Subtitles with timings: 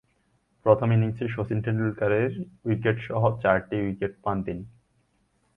[0.65, 2.31] প্রথম ইনিংসে শচীন তেন্ডুলকরের
[2.65, 4.63] উইকেটসহ চারটি উইকেট পান তিনি।